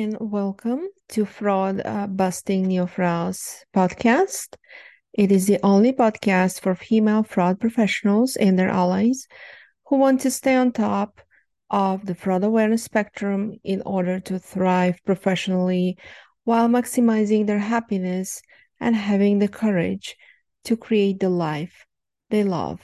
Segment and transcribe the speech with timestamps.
[0.00, 4.56] and welcome to Fraud uh, Busting Neofraus podcast.
[5.12, 9.26] It is the only podcast for female fraud professionals and their allies
[9.86, 11.20] who want to stay on top
[11.68, 15.98] of the fraud awareness spectrum in order to thrive professionally
[16.44, 18.40] while maximizing their happiness
[18.80, 20.16] and having the courage
[20.64, 21.84] to create the life
[22.30, 22.80] they love.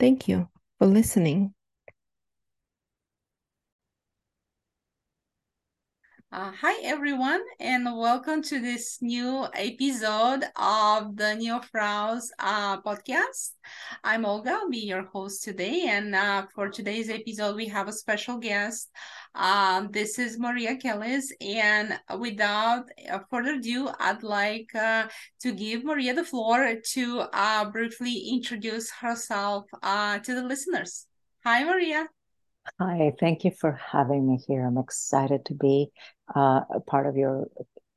[0.00, 0.48] Thank you
[0.78, 1.53] for listening.
[6.34, 13.52] Uh, hi, everyone, and welcome to this new episode of the Neofraus uh, podcast.
[14.02, 15.84] I'm Olga, I'll be your host today.
[15.86, 18.90] And uh, for today's episode, we have a special guest.
[19.36, 21.26] Um, this is Maria Kellis.
[21.40, 25.06] And without uh, further ado, I'd like uh,
[25.42, 31.06] to give Maria the floor to uh, briefly introduce herself to the listeners.
[31.44, 32.08] Hi, Maria.
[32.80, 34.66] Hi, thank you for having me here.
[34.66, 35.90] I'm excited to be
[36.34, 37.48] uh, a part of your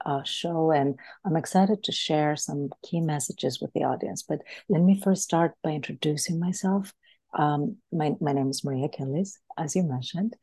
[0.06, 4.23] uh, show and I'm excited to share some key messages with the audience.
[4.23, 6.94] But let me first start by introducing myself.
[7.38, 10.36] Um, my, my name is Maria Kellis, as you mentioned,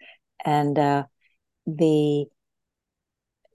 [0.45, 1.05] and uh,
[1.67, 2.27] the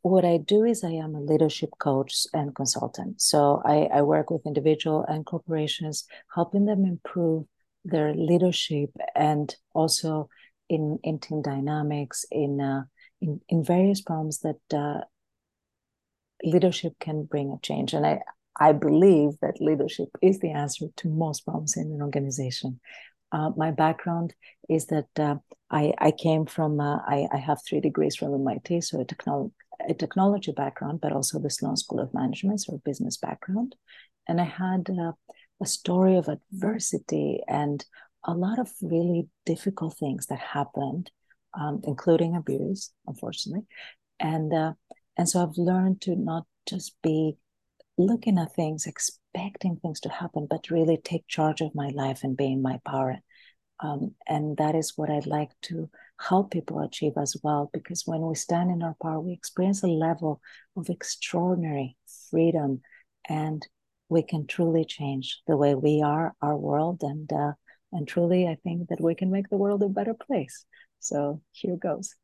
[0.02, 3.22] what I do is I am a leadership coach and consultant.
[3.22, 7.46] So I, I work with individual and corporations, helping them improve
[7.84, 10.30] their leadership and also
[10.70, 12.84] in in team dynamics, in uh,
[13.22, 15.02] in in various problems that uh,
[16.44, 17.94] leadership can bring a change.
[17.94, 18.22] And I
[18.60, 22.80] I believe that leadership is the answer to most problems in an organization.
[23.32, 24.34] Uh, my background
[24.68, 25.36] is that uh,
[25.70, 29.52] I, I came from, uh, I, I have three degrees from MIT, so a, technolo-
[29.88, 33.76] a technology background, but also the Sloan School of Management, so a business background.
[34.28, 35.14] And I had uh,
[35.62, 37.86] a story of adversity and
[38.26, 41.12] a lot of really difficult things that happened,
[41.54, 43.66] um, including abuse, unfortunately,
[44.20, 44.74] and uh,
[45.18, 47.38] and so I've learned to not just be
[47.98, 52.38] looking at things, expecting things to happen, but really take charge of my life and
[52.38, 53.18] be in my power.
[53.82, 55.90] Um, and that is what I'd like to
[56.20, 59.88] help people achieve as well, because when we stand in our power, we experience a
[59.88, 60.42] level
[60.76, 61.96] of extraordinary
[62.30, 62.82] freedom,
[63.28, 63.66] and
[64.10, 67.54] we can truly change the way we are, our world, and uh,
[67.92, 70.66] and truly, I think that we can make the world a better place.
[71.00, 72.16] So here goes.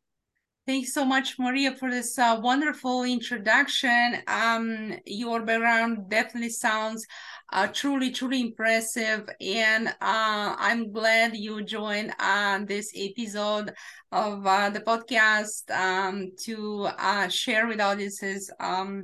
[0.68, 4.18] Thanks so much, Maria, for this uh, wonderful introduction.
[4.26, 7.06] Um, your background definitely sounds
[7.54, 9.30] uh, truly, truly impressive.
[9.40, 13.76] And uh, I'm glad you joined uh, this episode
[14.16, 19.04] of uh, the podcast um, to uh, share with audiences um,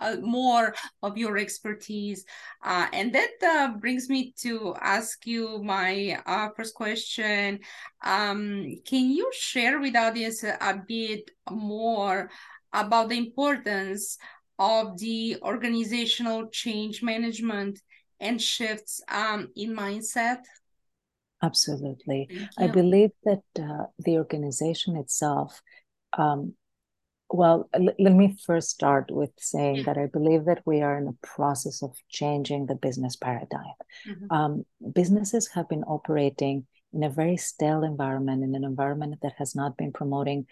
[0.00, 0.74] uh, more
[1.04, 2.24] of your expertise.
[2.64, 7.60] Uh, and that uh, brings me to ask you my uh, first question.
[8.02, 12.28] Um, can you share with audience a bit more
[12.72, 14.18] about the importance
[14.58, 17.80] of the organizational change management
[18.18, 20.40] and shifts um, in mindset?
[21.42, 22.28] Absolutely.
[22.58, 25.62] I believe that uh, the organization itself,
[26.16, 26.54] um,
[27.30, 29.82] well, l- let me first start with saying yeah.
[29.84, 33.74] that I believe that we are in the process of changing the business paradigm.
[34.06, 34.32] Mm-hmm.
[34.32, 39.54] Um, businesses have been operating in a very stale environment, in an environment that has
[39.54, 40.46] not been promoting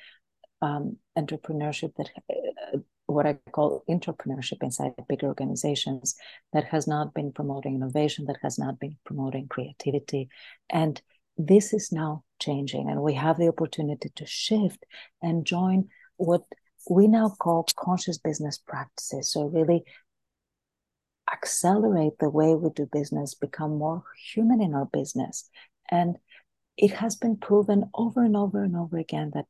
[0.62, 6.14] um, entrepreneurship, that uh, what I call entrepreneurship inside bigger organizations
[6.52, 10.28] that has not been promoting innovation, that has not been promoting creativity.
[10.68, 11.00] And
[11.36, 14.84] this is now changing, and we have the opportunity to shift
[15.22, 16.42] and join what
[16.90, 19.32] we now call conscious business practices.
[19.32, 19.84] So, really
[21.32, 24.02] accelerate the way we do business, become more
[24.32, 25.48] human in our business.
[25.90, 26.16] And
[26.76, 29.46] it has been proven over and over and over again that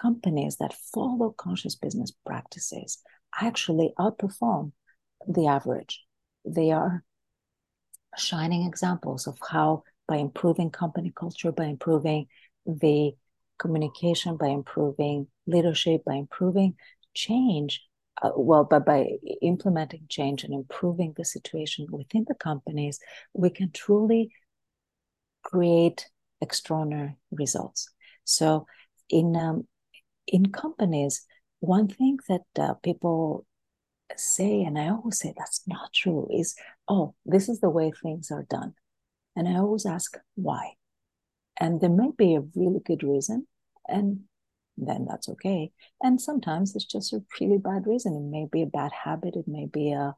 [0.00, 2.98] companies that follow conscious business practices
[3.40, 4.72] actually outperform
[5.28, 6.04] the average.
[6.44, 7.04] They are
[8.16, 12.26] shining examples of how, by improving company culture, by improving
[12.66, 13.12] the
[13.58, 16.74] communication, by improving leadership, by improving
[17.14, 17.82] change,
[18.22, 19.06] uh, well, but by
[19.42, 22.98] implementing change and improving the situation within the companies,
[23.34, 24.32] we can truly
[25.42, 26.06] create
[26.40, 27.90] extraordinary results.
[28.24, 28.66] So,
[29.08, 29.66] in um,
[30.30, 31.26] in companies,
[31.58, 33.46] one thing that uh, people
[34.16, 36.54] say, and I always say that's not true, is,
[36.88, 38.74] oh, this is the way things are done.
[39.36, 40.72] And I always ask why.
[41.58, 43.46] And there may be a really good reason,
[43.86, 44.20] and
[44.76, 45.72] then that's okay.
[46.02, 48.14] And sometimes it's just a really bad reason.
[48.14, 50.14] It may be a bad habit, it may be a,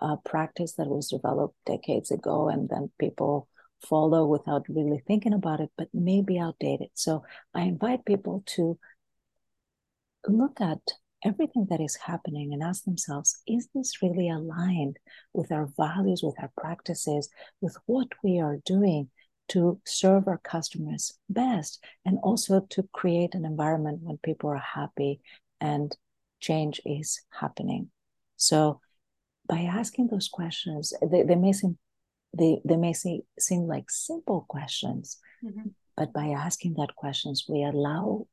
[0.00, 3.48] a practice that was developed decades ago, and then people
[3.82, 6.88] follow without really thinking about it, but may be outdated.
[6.94, 7.24] So
[7.54, 8.78] I invite people to
[10.28, 10.80] look at
[11.24, 14.98] everything that is happening and ask themselves is this really aligned
[15.32, 17.28] with our values, with our practices,
[17.60, 19.08] with what we are doing
[19.48, 25.20] to serve our customers best, and also to create an environment when people are happy
[25.60, 25.96] and
[26.40, 27.90] change is happening.
[28.36, 28.80] So,
[29.46, 31.78] by asking those questions, they, they may seem
[32.36, 35.68] they, they may seem, seem like simple questions, mm-hmm.
[35.96, 38.26] but by asking that questions, we allow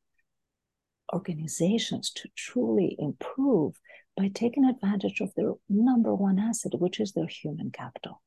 [1.13, 3.79] organizations to truly improve
[4.17, 8.21] by taking advantage of their number one asset, which is their human capital.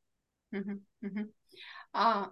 [0.55, 1.23] Mm-hmm, mm-hmm.
[1.93, 2.27] Uh,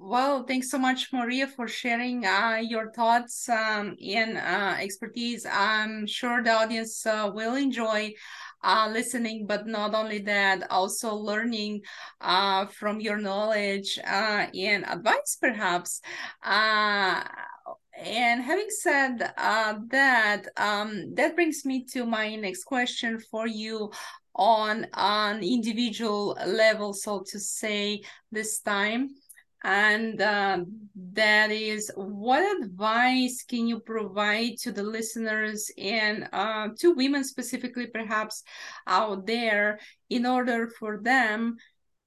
[0.00, 5.44] well, thanks so much, Maria, for sharing uh, your thoughts um, and uh, expertise.
[5.44, 8.14] I'm sure the audience uh, will enjoy
[8.62, 11.80] uh, listening, but not only that, also learning
[12.20, 16.00] uh, from your knowledge uh, and advice, perhaps
[17.98, 23.90] and having said uh, that, um, that brings me to my next question for you
[24.34, 29.10] on an individual level, so to say, this time.
[29.64, 30.60] And uh,
[31.12, 37.88] that is, what advice can you provide to the listeners and uh, to women specifically,
[37.88, 38.44] perhaps
[38.86, 41.56] out there, in order for them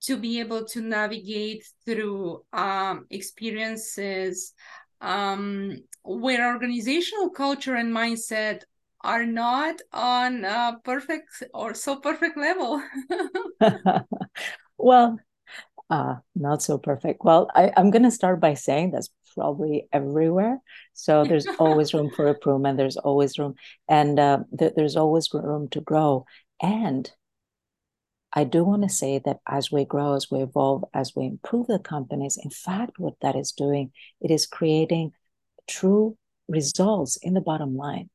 [0.04, 4.54] to be able to navigate through um, experiences
[5.02, 8.62] um, where organizational culture and mindset
[9.04, 12.82] are not on a perfect or so perfect level.
[14.78, 15.20] well,
[15.90, 17.24] uh, not so perfect.
[17.24, 20.60] Well, I, I'm going to start by saying that's probably everywhere.
[20.94, 22.78] So there's always room for improvement.
[22.78, 23.56] There's always room,
[23.90, 26.26] and uh, th- there's always room to grow.
[26.62, 27.12] And
[28.34, 31.68] I do want to say that as we grow, as we evolve, as we improve
[31.68, 33.92] the companies, in fact, what that is doing,
[34.22, 35.12] it is creating
[35.68, 36.18] true
[36.48, 38.10] results in the bottom line.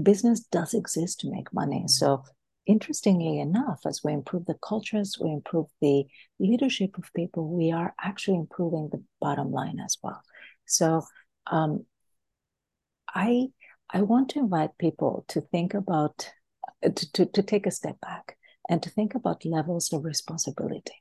[0.00, 1.84] Business does exist to make money.
[1.86, 2.24] So,
[2.66, 6.04] interestingly enough, as we improve the cultures, we improve the
[6.38, 10.20] leadership of people, we are actually improving the bottom line as well.
[10.66, 11.02] So,
[11.46, 11.84] um,
[13.14, 13.48] I
[13.92, 16.30] I want to invite people to think about
[16.82, 18.36] to, to, to take a step back
[18.70, 20.94] and to think about levels of responsibility.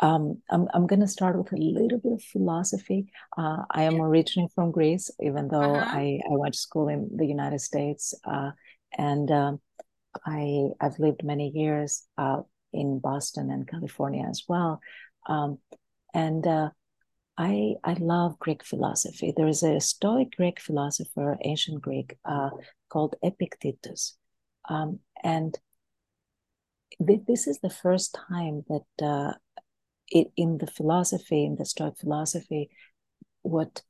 [0.00, 3.06] Um, I'm, I'm going to start with a little bit of philosophy.
[3.38, 5.96] Uh, I am originally from Greece, even though uh-huh.
[5.96, 8.14] I, I went to school in the United States.
[8.24, 8.50] Uh,
[8.98, 9.60] and um,
[10.26, 12.40] I, I've lived many years uh,
[12.72, 14.80] in Boston and California as well.
[15.28, 15.58] Um,
[16.12, 16.70] and uh,
[17.38, 19.32] I, I love Greek philosophy.
[19.36, 22.50] There is a Stoic Greek philosopher, ancient Greek, uh,
[22.88, 24.16] called Epictetus.
[24.68, 25.56] Um, and
[27.00, 29.32] this is the first time that uh,
[30.08, 32.70] it, in the philosophy, in the Stoic philosophy,
[33.42, 33.82] what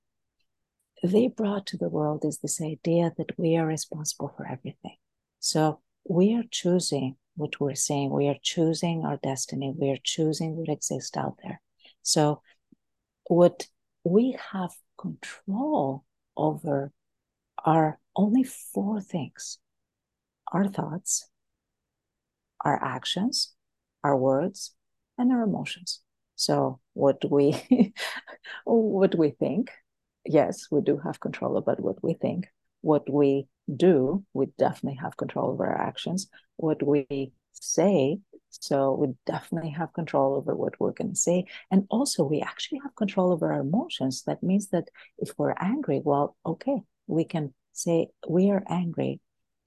[1.02, 4.96] they brought to the world is this idea that we are responsible for everything.
[5.40, 10.56] So we are choosing what we're saying, we are choosing our destiny, we are choosing
[10.56, 11.60] what exists out there.
[12.02, 12.42] So
[13.24, 13.66] what
[14.04, 16.04] we have control
[16.36, 16.92] over
[17.64, 19.58] are only four things
[20.52, 21.28] our thoughts,
[22.64, 23.52] our actions,
[24.04, 24.74] our words,
[25.18, 26.00] and our emotions.
[26.36, 27.92] So what we
[28.64, 29.70] what we think,
[30.26, 32.48] yes, we do have control about what we think.
[32.80, 36.28] What we do, we definitely have control over our actions.
[36.56, 38.18] What we say,
[38.50, 41.46] so we definitely have control over what we're going to say.
[41.70, 44.24] And also, we actually have control over our emotions.
[44.24, 49.20] That means that if we're angry, well, okay, we can say we are angry,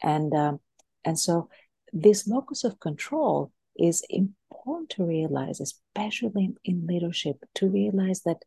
[0.04, 0.60] and um,
[1.04, 1.50] and so
[1.94, 8.42] this locus of control is important to realize, especially in, leadership, to realize that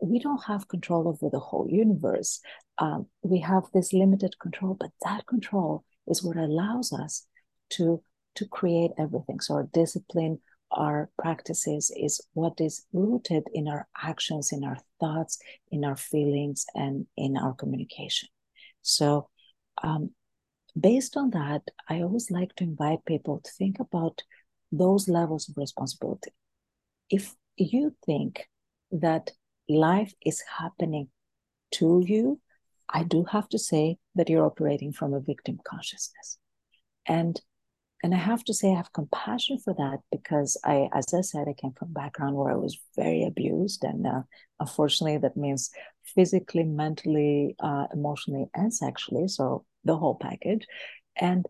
[0.00, 2.40] we don't have control over the whole universe.
[2.78, 7.26] Um, we have this limited control, but that control is what allows us
[7.70, 8.02] to
[8.36, 9.40] to create everything.
[9.40, 10.40] So our discipline,
[10.70, 15.38] our practices is what is rooted in our actions, in our thoughts,
[15.70, 18.28] in our feelings, and in our communication.
[18.82, 19.30] So
[19.82, 20.10] um,
[20.78, 24.22] based on that, I always like to invite people to think about
[24.72, 26.32] those levels of responsibility.
[27.10, 28.48] If you think
[28.90, 29.32] that
[29.68, 31.08] life is happening
[31.72, 32.40] to you,
[32.88, 36.38] I do have to say that you're operating from a victim consciousness.
[37.06, 37.40] And
[38.02, 41.48] and I have to say I have compassion for that because I, as I said,
[41.48, 44.22] I came from a background where I was very abused, and uh,
[44.60, 45.70] unfortunately, that means
[46.14, 49.28] physically, mentally, uh, emotionally, and sexually.
[49.28, 50.66] So the whole package.
[51.16, 51.46] And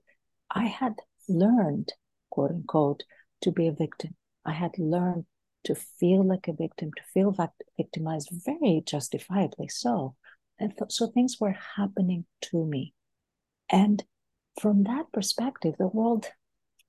[0.50, 0.94] I had
[1.28, 1.92] learned,
[2.30, 3.02] quote unquote,
[3.42, 4.14] to be a victim.
[4.44, 5.24] I had learned
[5.64, 7.36] to feel like a victim, to feel
[7.76, 10.14] victimized very justifiably so.
[10.58, 12.94] And th- so things were happening to me.
[13.68, 14.02] And
[14.60, 16.26] from that perspective, the world,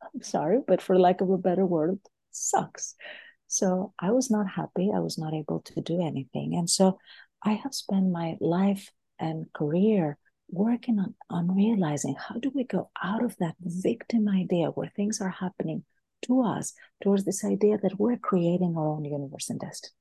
[0.01, 1.99] I'm sorry, but for lack of a better word,
[2.31, 2.95] sucks.
[3.47, 4.91] So I was not happy.
[4.93, 6.55] I was not able to do anything.
[6.55, 6.99] And so
[7.43, 10.17] I have spent my life and career
[10.49, 15.21] working on, on realizing how do we go out of that victim idea where things
[15.21, 15.83] are happening
[16.23, 19.93] to us towards this idea that we're creating our own universe and destiny.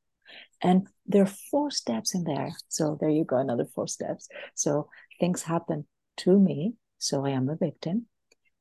[0.62, 2.50] And there are four steps in there.
[2.68, 4.28] So there you go, another four steps.
[4.54, 4.88] So
[5.20, 5.86] things happen
[6.18, 6.74] to me.
[6.98, 8.06] So I am a victim.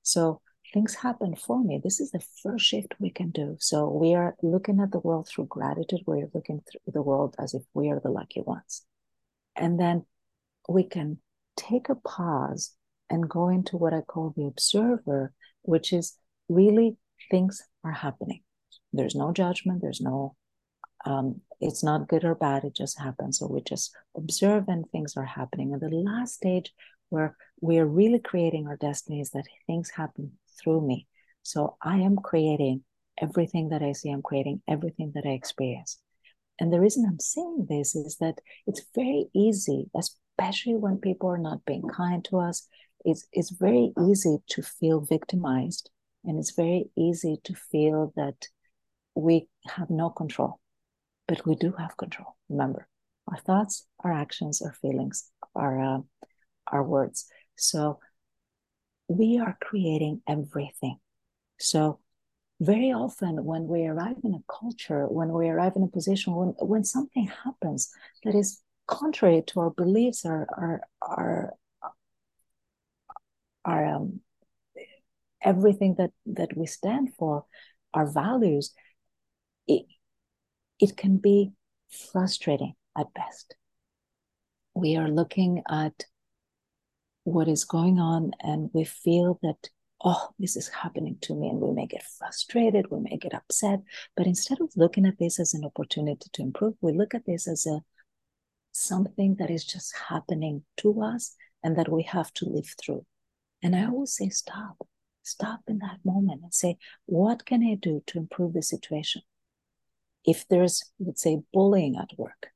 [0.04, 0.42] So
[0.74, 1.80] things happen for me.
[1.84, 3.56] This is the first shift we can do.
[3.60, 6.01] So we are looking at the world through gratitude.
[6.06, 8.86] We're looking through the world as if we are the lucky ones.
[9.56, 10.06] And then
[10.68, 11.20] we can
[11.55, 12.71] take a pause
[13.09, 16.17] and go into what I call the observer, which is
[16.50, 16.97] really
[17.29, 18.41] things are happening.
[18.93, 20.35] There's no judgment, there's no,
[21.05, 23.39] um, it's not good or bad, it just happens.
[23.39, 25.74] So we just observe and things are happening.
[25.74, 26.74] And the last stage
[27.09, 31.07] where we're really creating our destiny is that things happen through me.
[31.43, 32.83] So I am creating
[33.21, 36.00] everything that I see, I'm creating everything that I experience.
[36.59, 39.89] And the reason I'm saying this is that it's very easy,
[40.38, 42.68] especially when people are not being kind to us,
[43.04, 45.89] it's, it's very easy to feel victimized
[46.24, 48.48] and it's very easy to feel that
[49.13, 50.60] we have no control,
[51.27, 52.36] but we do have control.
[52.50, 52.88] Remember,
[53.27, 56.00] our thoughts, our actions, our feelings, our uh,
[56.68, 57.27] our words.
[57.56, 58.00] So
[59.08, 60.98] we are creating everything.
[61.60, 62.00] So
[62.60, 66.50] very often when we arrive in a culture, when we arrive in a position, when
[66.60, 67.89] when something happens
[68.24, 71.54] that is contrary to our beliefs, our our our,
[73.63, 74.22] our um,
[75.42, 77.46] everything that that we stand for,
[77.94, 78.74] our values,
[79.68, 79.86] it,
[80.80, 81.51] it can be
[81.89, 83.56] frustrating at best.
[84.74, 86.06] We are looking at
[87.24, 89.70] what is going on and we feel that
[90.04, 93.80] oh this is happening to me and we may get frustrated we may get upset
[94.15, 97.48] but instead of looking at this as an opportunity to improve we look at this
[97.48, 97.80] as a
[98.75, 103.05] something that is just happening to us and that we have to live through
[103.63, 104.88] and i always say stop
[105.25, 109.24] stop in that moment and say, what can I do to improve the situation?
[110.24, 112.48] If there's, let's say, bullying at work,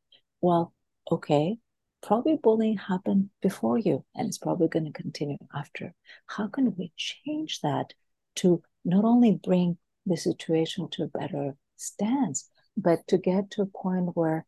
[0.42, 0.74] well,
[1.12, 1.58] okay,
[2.02, 5.94] probably bullying happened before you and it's probably going to continue after.
[6.28, 7.94] How can we change that
[8.38, 13.66] to not only bring the situation to a better stance, but to get to a
[13.66, 14.46] point where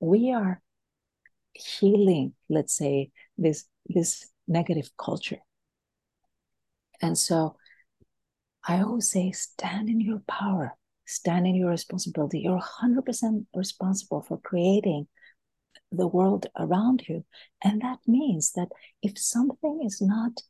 [0.00, 0.62] we are
[1.54, 5.38] healing, let's say, this this negative culture
[7.04, 7.56] and so
[8.66, 10.72] I always say, stand in your power,
[11.06, 12.40] stand in your responsibility.
[12.40, 15.06] You're 100% responsible for creating
[15.92, 17.24] the world around you.
[17.62, 18.68] And that means that
[19.02, 20.40] if something is not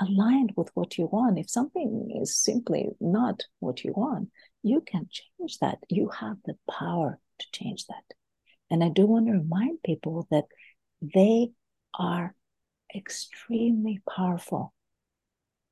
[0.00, 4.30] aligned with what you want, if something is simply not what you want,
[4.64, 5.78] you can change that.
[5.88, 8.02] You have the power to change that.
[8.70, 10.44] And I do want to remind people that
[11.00, 11.50] they
[11.98, 12.34] are
[12.94, 14.72] extremely powerful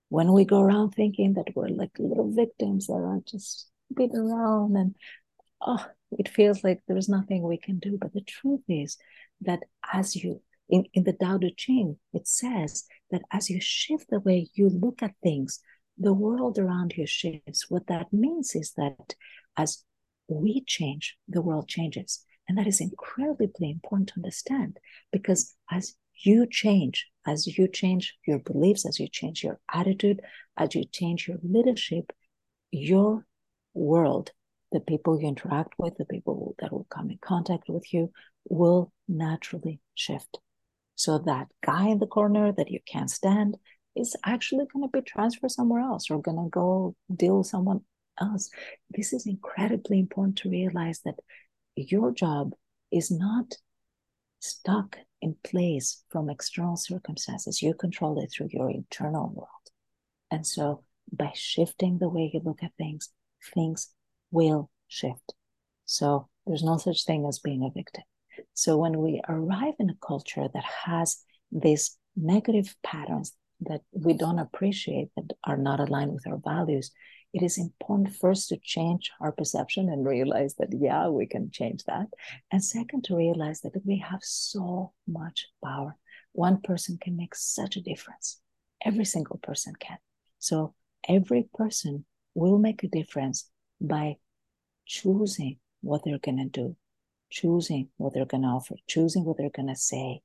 [0.09, 4.77] when we go around thinking that we're like little victims that are just beaten around
[4.77, 4.95] and
[5.61, 8.97] oh it feels like there's nothing we can do but the truth is
[9.41, 9.61] that
[9.93, 14.21] as you in, in the Tao Te Ching, it says that as you shift the
[14.21, 15.61] way you look at things,
[15.97, 17.67] the world around you shifts.
[17.69, 19.15] What that means is that
[19.57, 19.85] as
[20.29, 22.25] we change, the world changes.
[22.49, 24.79] And that is incredibly important to understand
[25.13, 30.21] because as you change, as you change your beliefs, as you change your attitude,
[30.57, 32.13] as you change your leadership,
[32.71, 33.27] your
[33.75, 34.33] world,
[34.73, 38.11] the people you interact with, the people that will come in contact with you,
[38.49, 40.39] will naturally shift.
[40.95, 43.57] So that guy in the corner that you can't stand
[43.95, 47.83] is actually going to be transferred somewhere else or going to go deal with someone
[48.21, 48.51] else.
[48.91, 51.21] This is incredibly important to realize that
[51.79, 52.53] your job
[52.91, 53.55] is not
[54.41, 57.63] stuck in place from external circumstances.
[57.63, 59.49] You control it through your internal world.
[60.31, 63.11] And so by shifting the way you look at things,
[63.55, 63.91] things
[64.31, 65.35] will shift.
[65.85, 68.05] So there's no such thing as being a victim.
[68.55, 74.39] So when we arrive in a culture that has these negative patterns that we don't
[74.39, 76.91] appreciate, that are not aligned with our values,
[77.33, 81.85] it is important first to change our perception and realize that, yeah, we can change
[81.85, 82.07] that.
[82.51, 85.97] And second, to realize that we have so much power.
[86.33, 88.41] One person can make such a difference.
[88.85, 89.99] Every single person can.
[90.39, 90.75] So
[91.09, 92.05] every person
[92.35, 94.17] will make a difference by
[94.87, 96.77] choosing what they're going to do,
[97.31, 100.23] choosing what they're going to offer, choosing what they're going to say,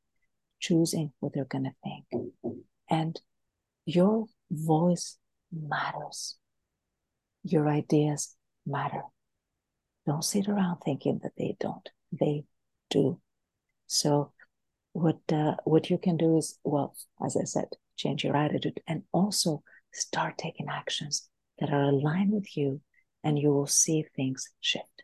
[0.60, 2.31] choosing what they're going to think.
[2.89, 3.19] And
[3.86, 5.17] your voice
[5.51, 6.38] matters.
[7.44, 8.36] Your ideas
[8.66, 9.04] matter.
[10.06, 11.88] Don't sit around thinking that they don't.
[12.12, 12.46] They
[12.90, 13.20] do.
[13.88, 14.32] So,
[14.94, 16.96] what uh, what you can do is, well,
[17.26, 22.58] as I said, change your attitude and also start taking actions that are aligned with
[22.58, 22.82] you,
[23.24, 25.02] and you will see things shift.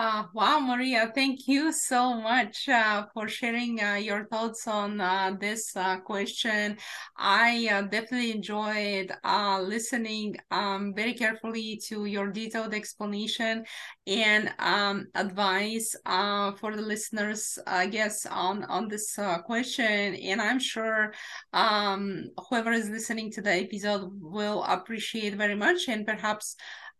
[0.00, 5.36] Uh, wow, Maria, thank you so much uh, for sharing uh, your thoughts on uh,
[5.38, 6.78] this uh, question.
[7.18, 9.12] I uh, definitely enjoyed
[9.60, 13.66] listening um, very carefully to your detailed explanation
[14.06, 20.14] and um, advice for the listeners, I guess, on, on this question.
[20.14, 21.12] And I'm sure
[21.52, 26.56] um, whoever is listening to the episode will appreciate very much and perhaps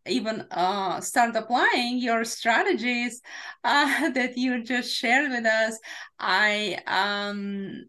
[0.07, 3.21] even uh, start applying your strategies
[3.65, 5.79] uh, that you just shared with us.
[6.19, 7.85] I um,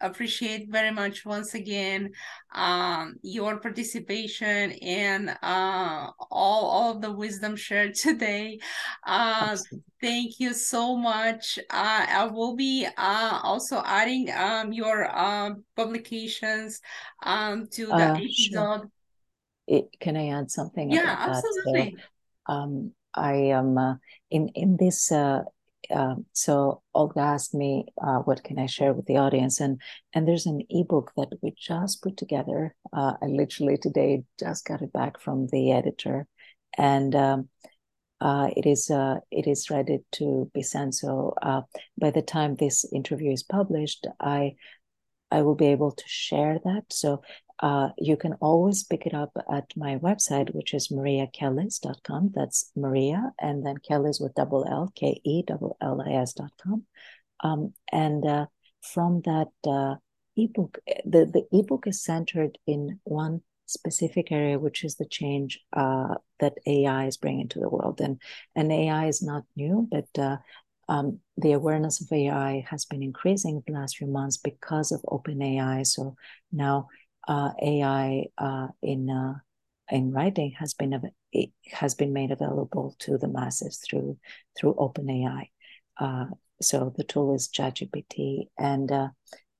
[0.00, 2.12] appreciate very much once again
[2.54, 8.58] um, your participation and uh, all, all of the wisdom shared today.
[9.06, 9.56] Uh,
[10.00, 11.58] thank you so much.
[11.70, 16.80] Uh, I will be uh, also adding um, your uh, publications
[17.22, 18.80] um, to the uh, episode.
[18.80, 18.90] Sure
[19.66, 20.90] it, can I add something?
[20.90, 21.96] Yeah, absolutely.
[22.46, 23.94] So, um, I am uh,
[24.30, 25.10] in in this.
[25.10, 25.42] Uh,
[25.90, 29.80] uh, so Olga asked me, uh, "What can I share with the audience?" and
[30.12, 32.74] and there's an ebook that we just put together.
[32.92, 36.26] Uh, I literally today just got it back from the editor,
[36.76, 37.48] and um,
[38.20, 40.94] uh, it is uh, it is ready to be sent.
[40.94, 41.62] So uh,
[41.98, 44.54] by the time this interview is published, I
[45.30, 46.84] I will be able to share that.
[46.90, 47.22] So
[47.60, 52.32] uh, you can always pick it up at my website, which is mariakellis.com.
[52.34, 56.84] That's Maria, and then Kellis with double L, K E double L I S.com.
[57.40, 58.46] Um, and uh,
[58.82, 59.96] from that uh,
[60.36, 66.14] ebook, the, the ebook is centered in one specific area, which is the change uh,
[66.40, 68.00] that AI is bringing to the world.
[68.00, 68.20] And,
[68.54, 70.36] and AI is not new, but uh,
[70.88, 75.86] um, the awareness of AI has been increasing the last few months because of OpenAI.
[75.86, 76.16] So
[76.52, 76.88] now
[77.26, 79.34] uh, AI uh, in uh,
[79.90, 81.00] in writing has been
[81.32, 84.18] it has been made available to the masses through
[84.58, 85.50] through OpenAI.
[85.98, 86.26] Uh,
[86.60, 89.08] so the tool is ChatGPT, and uh,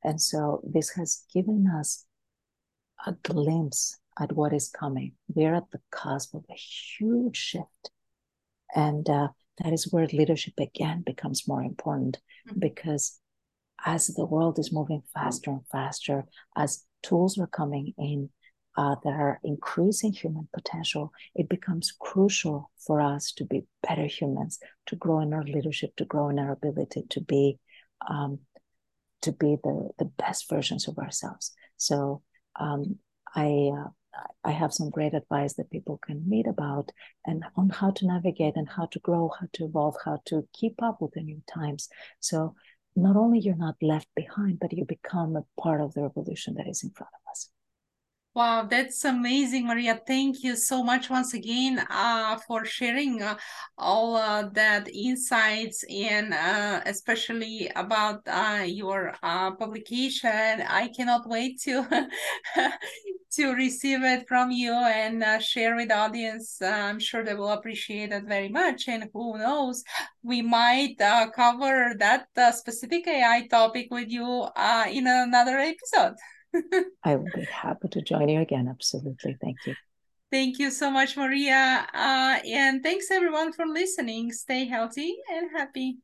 [0.02, 2.04] and so this has given us
[3.06, 5.12] a glimpse at what is coming.
[5.28, 7.90] We're at the cusp of a huge shift,
[8.74, 9.28] and uh,
[9.62, 12.58] that is where leadership again becomes more important mm-hmm.
[12.58, 13.20] because
[13.84, 16.24] as the world is moving faster and faster,
[16.56, 18.30] as tools are coming in
[18.76, 24.58] uh, that are increasing human potential, it becomes crucial for us to be better humans,
[24.86, 27.58] to grow in our leadership, to grow in our ability to be
[28.08, 28.38] um,
[29.22, 31.52] to be the the best versions of ourselves.
[31.76, 32.22] So
[32.60, 32.96] um,
[33.34, 33.88] I uh,
[34.44, 36.90] I have some great advice that people can meet about
[37.26, 40.82] and on how to navigate and how to grow, how to evolve, how to keep
[40.82, 41.88] up with the new times.
[42.20, 42.54] So
[42.96, 46.66] not only you're not left behind, but you become a part of the revolution that
[46.66, 47.50] is in front of us.
[48.34, 49.98] Wow, that's amazing, Maria.
[50.06, 53.36] Thank you so much once again uh, for sharing uh,
[53.78, 60.62] all uh, that insights and uh, especially about uh, your uh, publication.
[60.68, 62.08] I cannot wait to
[63.32, 66.58] to receive it from you and uh, share with the audience.
[66.60, 68.88] Uh, I'm sure they will appreciate it very much.
[68.88, 69.82] And who knows,
[70.22, 74.46] we might uh, cover that specific AI topic with you
[74.90, 76.14] in another episode.
[77.04, 78.68] I will be happy to join you again.
[78.68, 79.36] Absolutely.
[79.40, 79.74] Thank you.
[80.30, 81.86] Thank you so much, Maria.
[81.94, 84.32] Uh, and thanks everyone for listening.
[84.32, 85.98] Stay healthy and happy.